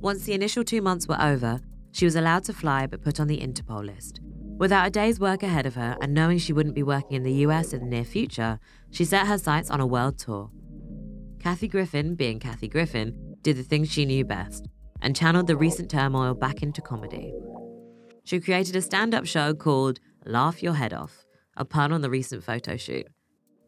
Once 0.00 0.24
the 0.24 0.32
initial 0.32 0.64
two 0.64 0.82
months 0.82 1.06
were 1.06 1.20
over, 1.20 1.60
she 1.92 2.04
was 2.04 2.16
allowed 2.16 2.42
to 2.44 2.52
fly 2.52 2.88
but 2.88 3.02
put 3.02 3.20
on 3.20 3.28
the 3.28 3.38
Interpol 3.38 3.84
list. 3.84 4.20
Without 4.58 4.88
a 4.88 4.90
day's 4.90 5.20
work 5.20 5.44
ahead 5.44 5.66
of 5.66 5.76
her 5.76 5.96
and 6.00 6.12
knowing 6.12 6.36
she 6.36 6.52
wouldn't 6.52 6.74
be 6.74 6.82
working 6.82 7.12
in 7.12 7.22
the 7.22 7.46
US 7.46 7.72
in 7.72 7.78
the 7.78 7.86
near 7.86 8.04
future, 8.04 8.58
she 8.90 9.04
set 9.04 9.28
her 9.28 9.38
sights 9.38 9.70
on 9.70 9.80
a 9.80 9.86
world 9.86 10.18
tour. 10.18 10.50
Kathy 11.38 11.68
Griffin, 11.68 12.16
being 12.16 12.40
Kathy 12.40 12.66
Griffin, 12.66 13.36
did 13.42 13.56
the 13.56 13.62
things 13.62 13.88
she 13.88 14.04
knew 14.04 14.24
best 14.24 14.66
and 15.00 15.14
channeled 15.14 15.46
the 15.46 15.56
recent 15.56 15.88
turmoil 15.88 16.34
back 16.34 16.60
into 16.60 16.82
comedy. 16.82 17.32
She 18.24 18.40
created 18.40 18.74
a 18.74 18.82
stand 18.82 19.14
up 19.14 19.26
show 19.26 19.54
called 19.54 20.00
Laugh 20.26 20.60
Your 20.60 20.74
Head 20.74 20.92
Off, 20.92 21.24
a 21.56 21.64
pun 21.64 21.92
on 21.92 22.02
the 22.02 22.10
recent 22.10 22.42
photo 22.42 22.76
shoot. 22.76 23.06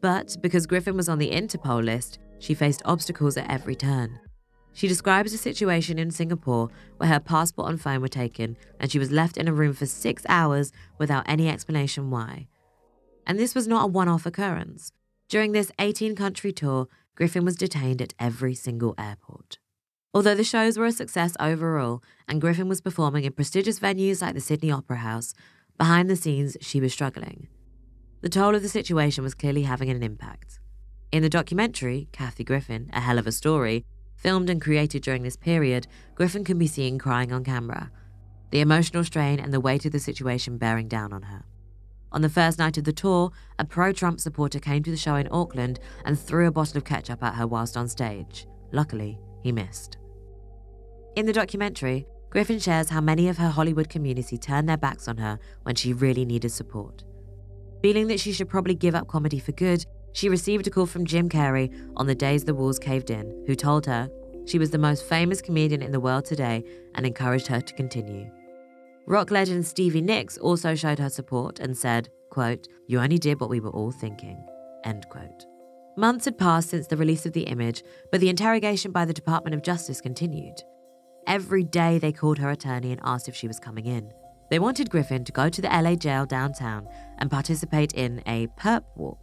But 0.01 0.35
because 0.41 0.67
Griffin 0.67 0.97
was 0.97 1.07
on 1.07 1.19
the 1.19 1.31
Interpol 1.31 1.83
list, 1.83 2.19
she 2.39 2.53
faced 2.53 2.81
obstacles 2.83 3.37
at 3.37 3.49
every 3.49 3.75
turn. 3.75 4.19
She 4.73 4.87
describes 4.87 5.33
a 5.33 5.37
situation 5.37 5.99
in 5.99 6.11
Singapore 6.11 6.69
where 6.97 7.09
her 7.09 7.19
passport 7.19 7.69
and 7.69 7.81
phone 7.81 8.01
were 8.01 8.07
taken 8.07 8.57
and 8.79 8.91
she 8.91 8.99
was 8.99 9.11
left 9.11 9.37
in 9.37 9.47
a 9.47 9.53
room 9.53 9.73
for 9.73 9.85
six 9.85 10.23
hours 10.29 10.71
without 10.97 11.27
any 11.27 11.49
explanation 11.49 12.09
why. 12.09 12.47
And 13.27 13.37
this 13.37 13.53
was 13.53 13.67
not 13.67 13.85
a 13.85 13.87
one 13.87 14.07
off 14.07 14.25
occurrence. 14.25 14.91
During 15.27 15.51
this 15.51 15.71
18 15.79 16.15
country 16.15 16.51
tour, 16.51 16.87
Griffin 17.15 17.45
was 17.45 17.55
detained 17.55 18.01
at 18.01 18.13
every 18.19 18.55
single 18.55 18.95
airport. 18.97 19.59
Although 20.13 20.35
the 20.35 20.43
shows 20.43 20.77
were 20.77 20.85
a 20.85 20.91
success 20.91 21.35
overall 21.39 22.03
and 22.27 22.41
Griffin 22.41 22.67
was 22.67 22.81
performing 22.81 23.23
in 23.23 23.33
prestigious 23.33 23.79
venues 23.79 24.21
like 24.21 24.33
the 24.33 24.41
Sydney 24.41 24.71
Opera 24.71 24.97
House, 24.97 25.33
behind 25.77 26.09
the 26.09 26.15
scenes 26.15 26.57
she 26.61 26.79
was 26.79 26.93
struggling. 26.93 27.47
The 28.21 28.29
toll 28.29 28.55
of 28.55 28.61
the 28.61 28.69
situation 28.69 29.23
was 29.23 29.33
clearly 29.33 29.63
having 29.63 29.89
an 29.89 30.03
impact. 30.03 30.59
In 31.11 31.23
the 31.23 31.29
documentary, 31.29 32.07
Kathy 32.11 32.43
Griffin, 32.43 32.89
A 32.93 32.99
Hell 32.99 33.17
of 33.17 33.25
a 33.25 33.31
Story, 33.31 33.85
filmed 34.21 34.49
and 34.49 34.61
created 34.61 35.03
during 35.03 35.23
this 35.23 35.35
period, 35.35 35.87
Griffin 36.15 36.43
can 36.43 36.57
be 36.57 36.67
seen 36.67 36.99
crying 36.99 37.33
on 37.33 37.43
camera, 37.43 37.91
the 38.51 38.59
emotional 38.59 39.03
strain 39.03 39.39
and 39.39 39.53
the 39.53 39.59
weight 39.59 39.85
of 39.85 39.91
the 39.91 39.99
situation 39.99 40.57
bearing 40.57 40.87
down 40.87 41.11
on 41.11 41.23
her. 41.23 41.43
On 42.11 42.21
the 42.21 42.29
first 42.29 42.59
night 42.59 42.77
of 42.77 42.83
the 42.83 42.93
tour, 42.93 43.31
a 43.57 43.65
pro 43.65 43.93
Trump 43.93 44.19
supporter 44.19 44.59
came 44.59 44.83
to 44.83 44.91
the 44.91 44.97
show 44.97 45.15
in 45.15 45.29
Auckland 45.31 45.79
and 46.03 46.19
threw 46.19 46.45
a 46.45 46.51
bottle 46.51 46.77
of 46.77 46.83
ketchup 46.83 47.23
at 47.23 47.35
her 47.35 47.47
whilst 47.47 47.77
on 47.77 47.87
stage. 47.87 48.47
Luckily, 48.71 49.17
he 49.41 49.51
missed. 49.51 49.97
In 51.15 51.25
the 51.25 51.33
documentary, 51.33 52.05
Griffin 52.29 52.59
shares 52.59 52.89
how 52.89 53.01
many 53.01 53.27
of 53.27 53.37
her 53.37 53.49
Hollywood 53.49 53.89
community 53.89 54.37
turned 54.37 54.67
their 54.67 54.77
backs 54.77 55.07
on 55.07 55.17
her 55.17 55.39
when 55.63 55.75
she 55.75 55.93
really 55.93 56.25
needed 56.25 56.51
support. 56.51 57.03
Feeling 57.81 58.07
that 58.07 58.19
she 58.19 58.31
should 58.31 58.49
probably 58.49 58.75
give 58.75 58.95
up 58.95 59.07
comedy 59.07 59.39
for 59.39 59.51
good, 59.53 59.85
she 60.13 60.29
received 60.29 60.67
a 60.67 60.69
call 60.69 60.85
from 60.85 61.05
Jim 61.05 61.29
Carrey 61.29 61.73
on 61.95 62.07
the 62.07 62.15
days 62.15 62.43
the 62.43 62.53
walls 62.53 62.79
caved 62.79 63.09
in, 63.09 63.43
who 63.47 63.55
told 63.55 63.85
her 63.85 64.09
she 64.45 64.59
was 64.59 64.71
the 64.71 64.77
most 64.77 65.05
famous 65.05 65.41
comedian 65.41 65.81
in 65.81 65.91
the 65.91 65.99
world 65.99 66.25
today 66.25 66.63
and 66.95 67.05
encouraged 67.05 67.47
her 67.47 67.61
to 67.61 67.73
continue. 67.73 68.29
Rock 69.05 69.31
legend 69.31 69.65
Stevie 69.65 70.01
Nicks 70.01 70.37
also 70.37 70.75
showed 70.75 70.99
her 70.99 71.09
support 71.09 71.59
and 71.59 71.77
said, 71.77 72.09
quote, 72.29 72.67
You 72.87 72.99
only 72.99 73.17
did 73.17 73.39
what 73.39 73.49
we 73.49 73.59
were 73.59 73.71
all 73.71 73.91
thinking. 73.91 74.43
End 74.83 75.07
quote. 75.09 75.45
Months 75.97 76.25
had 76.25 76.37
passed 76.37 76.69
since 76.69 76.87
the 76.87 76.97
release 76.97 77.25
of 77.25 77.33
the 77.33 77.43
image, 77.43 77.83
but 78.11 78.21
the 78.21 78.29
interrogation 78.29 78.91
by 78.91 79.05
the 79.05 79.13
Department 79.13 79.53
of 79.53 79.61
Justice 79.61 80.01
continued. 80.01 80.61
Every 81.27 81.63
day 81.63 81.99
they 81.99 82.11
called 82.11 82.39
her 82.39 82.49
attorney 82.49 82.91
and 82.91 83.01
asked 83.03 83.27
if 83.27 83.35
she 83.35 83.47
was 83.47 83.59
coming 83.59 83.85
in. 83.85 84.11
They 84.49 84.59
wanted 84.59 84.89
Griffin 84.89 85.23
to 85.25 85.31
go 85.31 85.49
to 85.49 85.61
the 85.61 85.69
LA 85.69 85.95
jail 85.95 86.25
downtown 86.25 86.87
and 87.19 87.29
participate 87.29 87.93
in 87.93 88.21
a 88.25 88.47
perp 88.59 88.83
walk. 88.95 89.20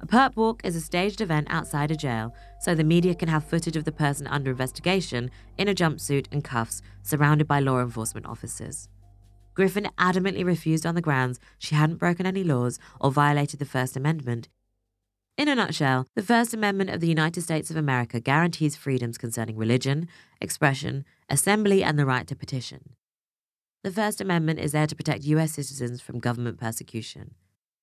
A 0.00 0.06
perp 0.06 0.36
walk 0.36 0.60
is 0.64 0.76
a 0.76 0.80
staged 0.80 1.20
event 1.20 1.48
outside 1.50 1.90
a 1.90 1.96
jail 1.96 2.32
so 2.60 2.72
the 2.74 2.84
media 2.84 3.16
can 3.16 3.28
have 3.28 3.42
footage 3.42 3.76
of 3.76 3.84
the 3.84 3.90
person 3.90 4.28
under 4.28 4.52
investigation 4.52 5.28
in 5.56 5.66
a 5.66 5.74
jumpsuit 5.74 6.26
and 6.30 6.44
cuffs 6.44 6.82
surrounded 7.02 7.48
by 7.48 7.58
law 7.58 7.80
enforcement 7.80 8.24
officers. 8.26 8.88
Griffin 9.54 9.88
adamantly 9.98 10.44
refused 10.44 10.86
on 10.86 10.94
the 10.94 11.00
grounds 11.00 11.40
she 11.58 11.74
hadn't 11.74 11.96
broken 11.96 12.26
any 12.26 12.44
laws 12.44 12.78
or 13.00 13.10
violated 13.10 13.58
the 13.58 13.64
First 13.64 13.96
Amendment. 13.96 14.48
In 15.36 15.48
a 15.48 15.54
nutshell, 15.56 16.06
the 16.14 16.22
First 16.22 16.54
Amendment 16.54 16.90
of 16.90 17.00
the 17.00 17.08
United 17.08 17.40
States 17.42 17.68
of 17.68 17.76
America 17.76 18.20
guarantees 18.20 18.76
freedoms 18.76 19.18
concerning 19.18 19.56
religion, 19.56 20.08
expression, 20.40 21.04
assembly, 21.28 21.82
and 21.82 21.98
the 21.98 22.06
right 22.06 22.26
to 22.28 22.36
petition. 22.36 22.90
The 23.82 23.90
First 23.90 24.20
Amendment 24.20 24.60
is 24.60 24.70
there 24.70 24.86
to 24.86 24.96
protect 24.96 25.24
US 25.24 25.52
citizens 25.52 26.00
from 26.00 26.20
government 26.20 26.58
persecution. 26.58 27.34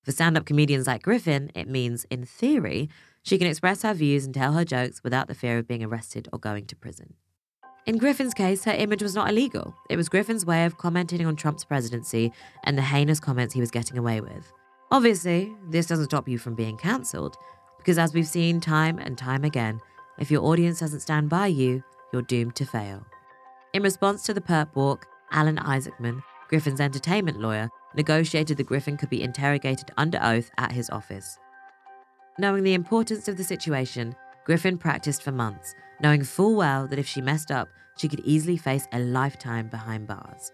For 0.06 0.12
stand 0.12 0.36
up 0.36 0.46
comedians 0.46 0.86
like 0.86 1.02
Griffin, 1.02 1.50
it 1.56 1.68
means, 1.68 2.06
in 2.12 2.24
theory, 2.24 2.88
she 3.24 3.38
can 3.38 3.48
express 3.48 3.82
her 3.82 3.92
views 3.92 4.24
and 4.24 4.32
tell 4.32 4.52
her 4.52 4.64
jokes 4.64 5.02
without 5.02 5.26
the 5.26 5.34
fear 5.34 5.58
of 5.58 5.66
being 5.66 5.82
arrested 5.82 6.28
or 6.32 6.38
going 6.38 6.66
to 6.66 6.76
prison. 6.76 7.14
In 7.86 7.98
Griffin's 7.98 8.32
case, 8.32 8.62
her 8.62 8.72
image 8.72 9.02
was 9.02 9.16
not 9.16 9.28
illegal. 9.28 9.74
It 9.90 9.96
was 9.96 10.08
Griffin's 10.08 10.46
way 10.46 10.64
of 10.64 10.78
commenting 10.78 11.26
on 11.26 11.34
Trump's 11.34 11.64
presidency 11.64 12.32
and 12.62 12.78
the 12.78 12.82
heinous 12.82 13.18
comments 13.18 13.52
he 13.52 13.60
was 13.60 13.72
getting 13.72 13.98
away 13.98 14.20
with. 14.20 14.52
Obviously, 14.92 15.52
this 15.70 15.86
doesn't 15.86 16.04
stop 16.04 16.28
you 16.28 16.38
from 16.38 16.54
being 16.54 16.76
cancelled, 16.76 17.36
because 17.76 17.98
as 17.98 18.14
we've 18.14 18.28
seen 18.28 18.60
time 18.60 19.00
and 19.00 19.18
time 19.18 19.42
again, 19.42 19.80
if 20.20 20.30
your 20.30 20.44
audience 20.44 20.78
doesn't 20.78 21.00
stand 21.00 21.28
by 21.28 21.48
you, 21.48 21.82
you're 22.12 22.22
doomed 22.22 22.54
to 22.54 22.64
fail. 22.64 23.04
In 23.72 23.82
response 23.82 24.22
to 24.22 24.34
the 24.34 24.40
perp 24.40 24.68
walk, 24.76 25.08
Alan 25.32 25.56
Isaacman, 25.56 26.22
Griffin's 26.48 26.80
entertainment 26.80 27.40
lawyer, 27.40 27.68
negotiated 27.96 28.56
that 28.56 28.66
Griffin 28.66 28.96
could 28.96 29.10
be 29.10 29.22
interrogated 29.22 29.90
under 29.96 30.18
oath 30.22 30.50
at 30.58 30.72
his 30.72 30.90
office. 30.90 31.38
Knowing 32.38 32.62
the 32.62 32.74
importance 32.74 33.28
of 33.28 33.36
the 33.36 33.44
situation, 33.44 34.14
Griffin 34.44 34.78
practiced 34.78 35.22
for 35.22 35.32
months, 35.32 35.74
knowing 36.00 36.22
full 36.22 36.54
well 36.54 36.86
that 36.86 36.98
if 36.98 37.06
she 37.06 37.20
messed 37.20 37.50
up, 37.50 37.68
she 37.96 38.08
could 38.08 38.20
easily 38.20 38.56
face 38.56 38.86
a 38.92 38.98
lifetime 38.98 39.68
behind 39.68 40.06
bars. 40.06 40.52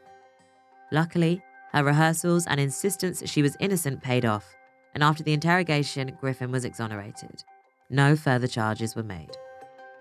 Luckily, 0.92 1.42
her 1.72 1.82
rehearsals 1.82 2.46
and 2.46 2.60
insistence 2.60 3.20
that 3.20 3.28
she 3.28 3.42
was 3.42 3.56
innocent 3.58 4.02
paid 4.02 4.24
off, 4.24 4.54
and 4.94 5.02
after 5.02 5.22
the 5.22 5.32
interrogation, 5.32 6.16
Griffin 6.20 6.52
was 6.52 6.64
exonerated. 6.64 7.42
No 7.90 8.14
further 8.14 8.46
charges 8.46 8.94
were 8.94 9.02
made. 9.02 9.36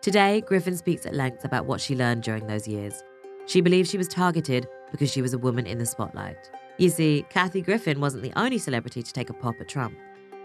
Today, 0.02 0.42
Griffin 0.42 0.76
speaks 0.76 1.06
at 1.06 1.16
length 1.16 1.46
about 1.46 1.66
what 1.66 1.82
she 1.82 1.96
learned 1.96 2.24
during 2.24 2.48
those 2.48 2.68
years. 2.68 3.04
She 3.46 3.62
believes 3.62 3.90
she 3.90 3.98
was 3.98 4.08
targeted 4.08 4.68
because 4.92 5.12
she 5.12 5.22
was 5.22 5.34
a 5.34 5.38
woman 5.38 5.66
in 5.66 5.78
the 5.78 5.86
spotlight. 5.86 6.50
You 6.78 6.90
see, 6.90 7.26
Kathy 7.30 7.62
Griffin 7.62 8.00
wasn't 8.00 8.24
the 8.24 8.38
only 8.40 8.58
celebrity 8.58 9.04
to 9.04 9.14
take 9.14 9.30
a 9.30 9.34
pop 9.34 9.60
at 9.60 9.68
Trump. 9.68 9.98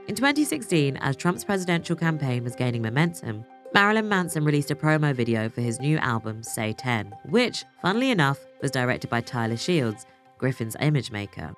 In 0.09 0.15
2016, 0.15 0.97
as 0.99 1.17
Trump's 1.17 1.45
presidential 1.45 1.97
campaign 1.97 2.45
was 2.45 2.55
gaining 2.55 2.83
momentum, 2.83 3.45
Marilyn 3.75 4.09
Manson 4.09 4.45
released 4.45 4.71
a 4.71 4.77
promo 4.77 5.15
video 5.15 5.49
for 5.49 5.61
his 5.61 5.81
new 5.81 5.99
album, 5.99 6.43
Say 6.43 6.73
10, 6.73 7.13
which, 7.29 7.65
funnily 7.83 8.11
enough, 8.11 8.39
was 8.63 8.71
directed 8.71 9.11
by 9.11 9.21
Tyler 9.21 9.57
Shields, 9.57 10.07
Griffin's 10.39 10.77
image 10.81 11.11
maker. 11.11 11.55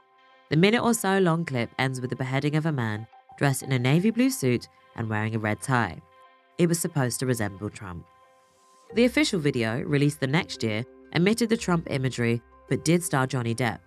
The 0.49 0.57
minute 0.57 0.83
or 0.83 0.95
so 0.95 1.19
long 1.19 1.45
clip 1.45 1.71
ends 1.79 2.01
with 2.01 2.11
the 2.11 2.17
beheading 2.17 2.57
of 2.57 2.67
a 2.67 2.73
man 2.73 3.07
dressed 3.37 3.63
in 3.63 3.73
a 3.73 3.79
navy 3.79 4.11
blue 4.11 4.31
suit 4.31 4.69
and 4.97 5.09
wearing 5.09 5.35
a 5.35 5.39
red 5.39 5.61
tie. 5.61 6.01
It 6.57 6.69
was 6.69 6.79
supposed 6.79 7.21
to 7.21 7.27
resemble 7.27 7.71
Trump. 7.71 8.05
The 8.95 9.05
official 9.05 9.39
video, 9.39 9.81
released 9.83 10.21
the 10.21 10.27
next 10.27 10.63
year, 10.63 10.85
omitted 11.15 11.51
the 11.51 11.57
Trump 11.57 11.87
imagery 11.91 12.43
but 12.69 12.85
did 12.85 13.03
star 13.03 13.27
Johnny 13.27 13.55
Depp. 13.55 13.81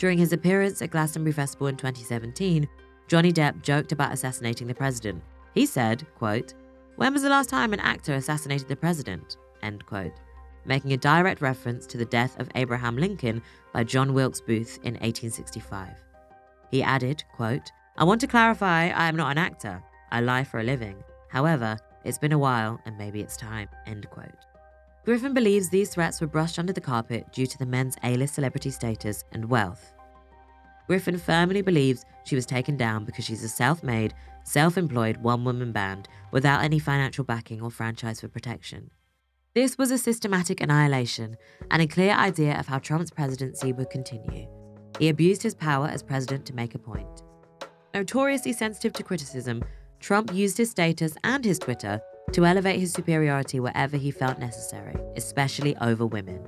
During 0.00 0.16
his 0.16 0.32
appearance 0.32 0.80
at 0.80 0.90
Glastonbury 0.90 1.34
Festival 1.34 1.66
in 1.66 1.76
2017, 1.76 2.66
Johnny 3.06 3.32
Depp 3.32 3.60
joked 3.60 3.92
about 3.92 4.14
assassinating 4.14 4.66
the 4.66 4.74
president. 4.74 5.22
He 5.52 5.66
said, 5.66 6.06
quote, 6.16 6.54
When 6.96 7.12
was 7.12 7.20
the 7.20 7.28
last 7.28 7.50
time 7.50 7.74
an 7.74 7.80
actor 7.80 8.14
assassinated 8.14 8.66
the 8.66 8.76
president? 8.76 9.36
End 9.62 9.84
quote 9.84 10.14
making 10.64 10.92
a 10.92 10.96
direct 10.96 11.40
reference 11.40 11.86
to 11.86 11.98
the 11.98 12.04
death 12.04 12.38
of 12.38 12.48
Abraham 12.54 12.96
Lincoln 12.96 13.42
by 13.72 13.82
John 13.82 14.12
Wilkes 14.12 14.40
Booth 14.40 14.76
in 14.82 14.94
1865. 14.94 15.88
He 16.70 16.82
added, 16.82 17.24
quote, 17.34 17.72
I 17.96 18.04
want 18.04 18.20
to 18.20 18.26
clarify 18.26 18.88
I 18.88 19.08
am 19.08 19.16
not 19.16 19.30
an 19.30 19.38
actor. 19.38 19.82
I 20.12 20.20
lie 20.20 20.44
for 20.44 20.60
a 20.60 20.64
living. 20.64 21.02
However, 21.28 21.78
it's 22.04 22.18
been 22.18 22.32
a 22.32 22.38
while 22.38 22.80
and 22.84 22.96
maybe 22.98 23.20
it's 23.20 23.36
time, 23.36 23.68
end 23.86 24.08
quote. 24.10 24.49
Griffin 25.10 25.34
believes 25.34 25.68
these 25.68 25.90
threats 25.90 26.20
were 26.20 26.28
brushed 26.28 26.56
under 26.56 26.72
the 26.72 26.80
carpet 26.80 27.32
due 27.32 27.44
to 27.44 27.58
the 27.58 27.66
men's 27.66 27.96
A-list 28.04 28.36
celebrity 28.36 28.70
status 28.70 29.24
and 29.32 29.44
wealth. 29.44 29.92
Griffin 30.86 31.18
firmly 31.18 31.62
believes 31.62 32.04
she 32.22 32.36
was 32.36 32.46
taken 32.46 32.76
down 32.76 33.04
because 33.04 33.24
she's 33.24 33.42
a 33.42 33.48
self 33.48 33.82
made, 33.82 34.14
self 34.44 34.78
employed 34.78 35.16
one 35.16 35.44
woman 35.44 35.72
band 35.72 36.08
without 36.30 36.62
any 36.62 36.78
financial 36.78 37.24
backing 37.24 37.60
or 37.60 37.72
franchise 37.72 38.20
for 38.20 38.28
protection. 38.28 38.88
This 39.52 39.76
was 39.76 39.90
a 39.90 39.98
systematic 39.98 40.60
annihilation 40.60 41.36
and 41.72 41.82
a 41.82 41.88
clear 41.88 42.12
idea 42.12 42.56
of 42.56 42.68
how 42.68 42.78
Trump's 42.78 43.10
presidency 43.10 43.72
would 43.72 43.90
continue. 43.90 44.46
He 45.00 45.08
abused 45.08 45.42
his 45.42 45.56
power 45.56 45.88
as 45.88 46.04
president 46.04 46.46
to 46.46 46.54
make 46.54 46.76
a 46.76 46.78
point. 46.78 47.24
Notoriously 47.94 48.52
sensitive 48.52 48.92
to 48.92 49.02
criticism, 49.02 49.64
Trump 49.98 50.32
used 50.32 50.56
his 50.56 50.70
status 50.70 51.16
and 51.24 51.44
his 51.44 51.58
Twitter 51.58 52.00
to 52.32 52.44
elevate 52.44 52.80
his 52.80 52.92
superiority 52.92 53.60
wherever 53.60 53.96
he 53.96 54.10
felt 54.10 54.38
necessary, 54.38 54.96
especially 55.16 55.76
over 55.78 56.06
women. 56.06 56.40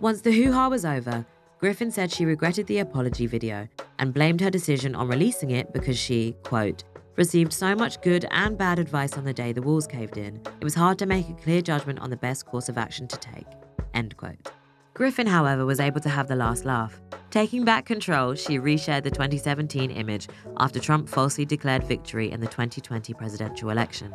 Once 0.00 0.20
the 0.20 0.32
hoo 0.32 0.52
ha 0.52 0.68
was 0.68 0.84
over, 0.84 1.24
Griffin 1.58 1.90
said 1.90 2.10
she 2.10 2.24
regretted 2.24 2.66
the 2.66 2.78
apology 2.78 3.26
video 3.26 3.68
and 3.98 4.12
blamed 4.12 4.40
her 4.40 4.50
decision 4.50 4.94
on 4.94 5.08
releasing 5.08 5.50
it 5.50 5.72
because 5.72 5.98
she, 5.98 6.36
quote, 6.42 6.84
received 7.16 7.52
so 7.52 7.74
much 7.74 8.00
good 8.02 8.26
and 8.30 8.58
bad 8.58 8.78
advice 8.78 9.16
on 9.16 9.24
the 9.24 9.32
day 9.32 9.52
the 9.52 9.62
walls 9.62 9.86
caved 9.86 10.18
in, 10.18 10.40
it 10.60 10.64
was 10.64 10.74
hard 10.74 10.98
to 10.98 11.06
make 11.06 11.28
a 11.28 11.34
clear 11.34 11.62
judgment 11.62 12.00
on 12.00 12.10
the 12.10 12.16
best 12.16 12.44
course 12.44 12.68
of 12.68 12.76
action 12.76 13.06
to 13.08 13.16
take. 13.16 13.46
End 13.94 14.16
quote. 14.16 14.50
Griffin, 14.94 15.26
however, 15.26 15.64
was 15.66 15.80
able 15.80 16.00
to 16.00 16.08
have 16.08 16.28
the 16.28 16.36
last 16.36 16.64
laugh. 16.64 17.00
Taking 17.30 17.64
back 17.64 17.84
control, 17.84 18.34
she 18.34 18.58
reshared 18.58 19.02
the 19.02 19.10
2017 19.10 19.90
image 19.90 20.28
after 20.58 20.78
Trump 20.78 21.08
falsely 21.08 21.44
declared 21.44 21.82
victory 21.82 22.30
in 22.30 22.40
the 22.40 22.46
2020 22.46 23.12
presidential 23.14 23.70
election. 23.70 24.14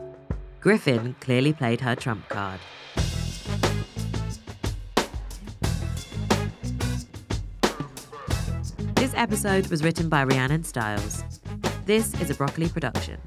Griffin 0.62 1.16
clearly 1.22 1.54
played 1.54 1.80
her 1.80 1.96
Trump 1.96 2.28
card. 2.28 2.60
This 8.96 9.14
episode 9.16 9.68
was 9.68 9.84
written 9.86 10.10
by 10.10 10.26
Rhiannon 10.26 10.66
Stiles. 10.66 11.24
This 11.86 12.14
is 12.20 12.30
a 12.30 12.36
Broccoli 12.36 12.68
production. 12.68 13.22